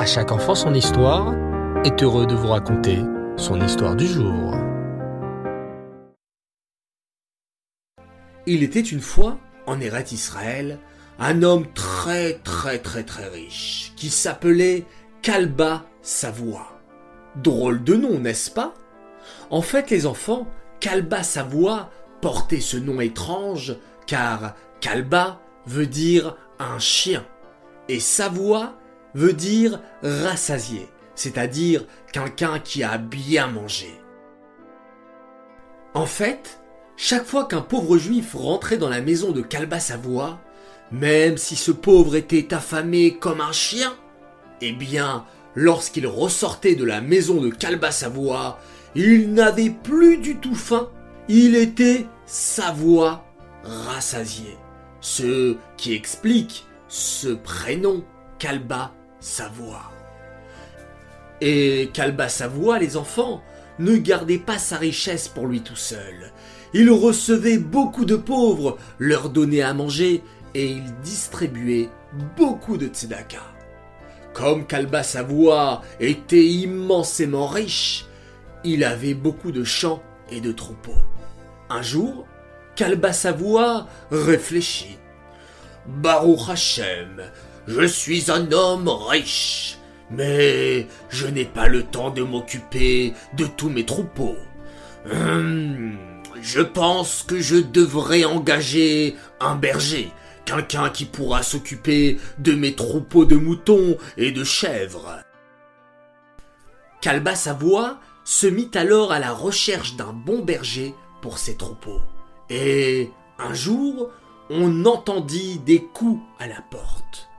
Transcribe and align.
À 0.00 0.06
chaque 0.06 0.32
enfant 0.32 0.54
son 0.54 0.72
histoire 0.72 1.34
est 1.84 2.02
heureux 2.02 2.24
de 2.24 2.34
vous 2.34 2.48
raconter 2.48 3.00
son 3.36 3.60
histoire 3.60 3.94
du 3.94 4.06
jour. 4.06 4.54
Il 8.46 8.62
était 8.62 8.80
une 8.80 9.02
fois, 9.02 9.36
en 9.66 9.78
Eret 9.78 10.06
Israël, 10.12 10.78
un 11.18 11.42
homme 11.42 11.66
très 11.74 12.38
très 12.38 12.78
très 12.78 13.02
très 13.02 13.28
riche 13.28 13.92
qui 13.94 14.08
s'appelait 14.08 14.86
Kalba 15.20 15.84
Savoie. 16.00 16.80
Drôle 17.36 17.84
de 17.84 17.94
nom, 17.94 18.20
n'est-ce 18.20 18.50
pas? 18.50 18.72
En 19.50 19.60
fait, 19.60 19.90
les 19.90 20.06
enfants, 20.06 20.48
Kalba 20.80 21.22
Savoie 21.22 21.90
portait 22.22 22.60
ce 22.60 22.78
nom 22.78 23.02
étrange 23.02 23.76
car 24.06 24.54
Kalba 24.80 25.42
veut 25.66 25.86
dire 25.86 26.38
un 26.58 26.78
chien 26.78 27.22
et 27.90 28.00
Savoie 28.00 28.79
veut 29.14 29.32
dire 29.32 29.80
rassasié, 30.02 30.88
c'est-à-dire 31.14 31.84
quelqu'un 32.12 32.58
qui 32.58 32.82
a 32.82 32.98
bien 32.98 33.48
mangé. 33.48 34.00
En 35.94 36.06
fait, 36.06 36.60
chaque 36.96 37.24
fois 37.24 37.46
qu'un 37.46 37.62
pauvre 37.62 37.98
juif 37.98 38.34
rentrait 38.34 38.76
dans 38.76 38.88
la 38.88 39.00
maison 39.00 39.32
de 39.32 39.40
Kalba 39.40 39.80
Savoie, 39.80 40.40
même 40.92 41.36
si 41.36 41.56
ce 41.56 41.72
pauvre 41.72 42.14
était 42.16 42.54
affamé 42.54 43.16
comme 43.16 43.40
un 43.40 43.52
chien, 43.52 43.94
eh 44.60 44.72
bien, 44.72 45.24
lorsqu'il 45.54 46.06
ressortait 46.06 46.74
de 46.74 46.84
la 46.84 47.00
maison 47.00 47.40
de 47.40 47.48
Kalba 47.48 47.90
Savoie, 47.90 48.58
il 48.94 49.32
n'avait 49.32 49.70
plus 49.70 50.18
du 50.18 50.36
tout 50.36 50.54
faim. 50.54 50.90
Il 51.28 51.56
était 51.56 52.06
Savoie 52.26 53.24
rassasié. 53.64 54.56
Ce 55.00 55.56
qui 55.76 55.94
explique 55.94 56.66
ce 56.88 57.28
prénom 57.28 58.04
Kalba 58.38 58.92
Savoie. 59.20 59.90
Et 61.40 61.90
Kalba 61.92 62.28
Savoie, 62.28 62.78
les 62.78 62.96
enfants, 62.96 63.42
ne 63.78 63.96
gardait 63.96 64.38
pas 64.38 64.58
sa 64.58 64.76
richesse 64.76 65.28
pour 65.28 65.46
lui 65.46 65.62
tout 65.62 65.76
seul. 65.76 66.32
Il 66.74 66.90
recevait 66.90 67.58
beaucoup 67.58 68.04
de 68.04 68.16
pauvres, 68.16 68.78
leur 68.98 69.30
donnait 69.30 69.62
à 69.62 69.74
manger 69.74 70.22
et 70.54 70.66
il 70.66 70.94
distribuait 71.02 71.88
beaucoup 72.36 72.76
de 72.76 72.86
tzedaka. 72.86 73.42
Comme 74.32 74.66
Kalba 74.66 75.02
Savoie 75.02 75.82
était 75.98 76.44
immensément 76.44 77.46
riche, 77.46 78.06
il 78.62 78.84
avait 78.84 79.14
beaucoup 79.14 79.50
de 79.50 79.64
champs 79.64 80.02
et 80.30 80.40
de 80.40 80.52
troupeaux. 80.52 81.02
Un 81.68 81.82
jour, 81.82 82.26
Kalba 82.76 83.12
Savoie 83.12 83.86
réfléchit. 84.10 84.98
Baruch 85.86 86.48
Hashem, 86.48 87.22
je 87.66 87.86
suis 87.86 88.30
un 88.30 88.50
homme 88.52 88.88
riche, 88.88 89.78
mais 90.10 90.86
je 91.08 91.26
n'ai 91.26 91.44
pas 91.44 91.68
le 91.68 91.82
temps 91.84 92.10
de 92.10 92.22
m'occuper 92.22 93.14
de 93.36 93.46
tous 93.46 93.68
mes 93.68 93.86
troupeaux. 93.86 94.36
Hum, 95.10 95.96
je 96.42 96.60
pense 96.60 97.22
que 97.22 97.40
je 97.40 97.56
devrais 97.56 98.24
engager 98.24 99.16
un 99.40 99.54
berger, 99.56 100.10
quelqu'un 100.44 100.90
qui 100.90 101.04
pourra 101.04 101.42
s'occuper 101.42 102.18
de 102.38 102.52
mes 102.52 102.74
troupeaux 102.74 103.24
de 103.24 103.36
moutons 103.36 103.96
et 104.16 104.32
de 104.32 104.44
chèvres. 104.44 105.20
Kalba 107.00 107.34
Savoie 107.34 107.98
se 108.24 108.46
mit 108.46 108.70
alors 108.74 109.12
à 109.12 109.18
la 109.18 109.32
recherche 109.32 109.96
d'un 109.96 110.12
bon 110.12 110.42
berger 110.42 110.94
pour 111.22 111.38
ses 111.38 111.56
troupeaux. 111.56 112.02
Et 112.50 113.10
un 113.38 113.54
jour, 113.54 114.10
on 114.50 114.84
entendit 114.84 115.58
des 115.60 115.82
coups 115.82 116.20
à 116.38 116.46
la 116.46 116.60
porte. 116.70 117.29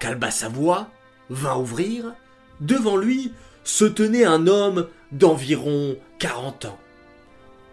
Kalba 0.00 0.32
Savoie 0.32 0.88
vint 1.28 1.56
ouvrir. 1.56 2.14
Devant 2.60 2.96
lui 2.96 3.32
se 3.62 3.84
tenait 3.84 4.24
un 4.24 4.48
homme 4.48 4.88
d'environ 5.12 5.96
quarante 6.18 6.64
ans. 6.64 6.78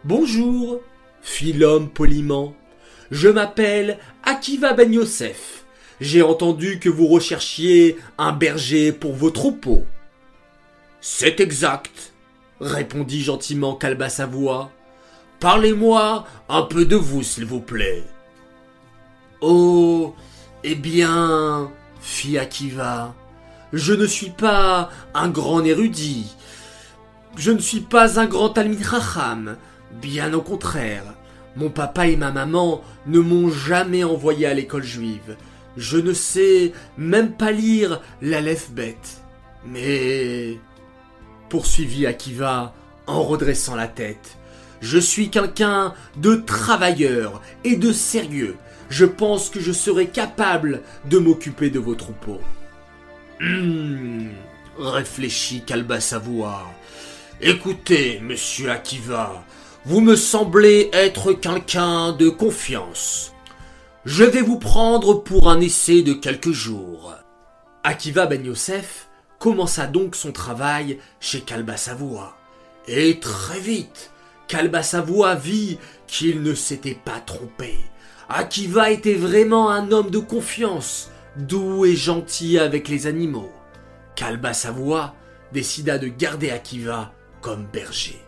Bonjour, 0.04 0.80
fit 1.22 1.54
l'homme 1.54 1.90
poliment. 1.90 2.54
Je 3.10 3.30
m'appelle 3.30 3.98
Akiva 4.24 4.74
Ben 4.74 4.94
Yosef. 4.94 5.66
J'ai 6.00 6.22
entendu 6.22 6.80
que 6.80 6.90
vous 6.90 7.08
recherchiez 7.08 7.98
un 8.18 8.32
berger 8.32 8.92
pour 8.92 9.14
vos 9.14 9.32
troupeaux. 9.32 9.86
C'est 11.02 11.40
exact, 11.40 12.14
répondit 12.60 13.24
gentiment 13.24 13.76
Kalba 13.76 14.10
Savoie. 14.10 14.70
Parlez-moi 15.40 16.26
un 16.50 16.62
peu 16.64 16.86
de 16.86 16.96
vous, 16.96 17.24
s'il 17.24 17.46
vous 17.46 17.62
plaît. 17.62 18.04
Oh, 19.42 20.16
eh 20.64 20.76
bien, 20.76 21.72
fit 22.02 22.38
Akiva, 22.38 23.14
je 23.74 23.94
ne 23.94 24.06
suis 24.06 24.30
pas 24.30 24.90
un 25.14 25.30
grand 25.30 25.64
érudit. 25.64 26.36
Je 27.36 27.52
ne 27.52 27.60
suis 27.60 27.82
pas 27.82 28.20
un 28.20 28.26
grand 28.26 28.50
Talmid 28.50 28.84
Racham. 28.84 29.58
Bien 30.02 30.34
au 30.34 30.42
contraire. 30.42 31.04
Mon 31.56 31.70
papa 31.70 32.08
et 32.08 32.16
ma 32.16 32.32
maman 32.32 32.82
ne 33.08 33.20
m'ont 33.20 33.50
jamais 33.50 34.04
envoyé 34.04 34.46
à 34.46 34.54
l'école 34.54 34.84
juive. 34.84 35.36
Je 35.76 35.98
ne 35.98 36.14
sais 36.14 36.72
même 36.98 37.34
pas 37.34 37.52
lire 37.52 38.02
l'Aleph 38.22 38.72
bête. 38.72 39.22
Mais 39.66 40.58
poursuivit 41.50 42.06
Akiva 42.06 42.74
en 43.06 43.24
redressant 43.24 43.76
la 43.76 43.88
tête. 43.88 44.38
Je 44.82 44.98
suis 44.98 45.30
quelqu'un 45.30 45.94
de 46.18 46.36
travailleur 46.36 47.42
et 47.64 47.76
de 47.76 47.92
sérieux. 47.92 48.58
Je 48.90 49.06
pense 49.06 49.50
que 49.50 49.60
je 49.60 49.72
serai 49.72 50.08
capable 50.08 50.82
de 51.06 51.18
m'occuper 51.18 51.70
de 51.70 51.80
vos 51.80 51.96
troupeaux. 51.96 52.42
Hum, 53.42 54.30
réfléchit 54.78 55.62
Kalba 55.62 56.00
Savoie. 56.00 56.68
Écoutez, 57.42 58.20
monsieur 58.22 58.72
Akiva, 58.72 59.44
vous 59.86 60.02
me 60.02 60.16
semblez 60.16 60.90
être 60.94 61.34
quelqu'un 61.34 62.12
de 62.14 62.30
confiance. 62.30 63.34
Je 64.06 64.24
vais 64.24 64.42
vous 64.42 64.58
prendre 64.58 65.16
pour 65.16 65.50
un 65.50 65.60
essai 65.60 66.02
de 66.02 66.14
quelques 66.14 66.52
jours. 66.52 67.14
Akiva 67.84 68.26
Ben 68.26 68.46
Yosef 68.46 69.08
commença 69.38 69.86
donc 69.86 70.16
son 70.16 70.32
travail 70.32 71.00
chez 71.20 71.42
Kalba 71.42 71.78
Savoie. 71.78 72.38
Et 72.88 73.20
très 73.20 73.60
vite, 73.60 74.12
Kalba 74.48 74.84
Savoie 74.84 75.36
vit 75.36 75.78
qu'il 76.08 76.42
ne 76.42 76.54
s'était 76.54 76.98
pas 77.04 77.20
trompé. 77.20 77.76
Akiva 78.30 78.92
était 78.92 79.16
vraiment 79.16 79.70
un 79.70 79.92
homme 79.92 80.10
de 80.10 80.20
confiance, 80.20 81.12
doux 81.38 81.86
et 81.86 81.96
gentil 81.96 82.58
avec 82.58 82.88
les 82.88 83.08
animaux. 83.08 83.52
Kalba 84.16 84.54
Savoie 84.54 85.16
décida 85.54 85.98
de 85.98 86.08
garder 86.08 86.50
Akiva 86.50 87.14
comme 87.42 87.66
berger. 87.72 88.27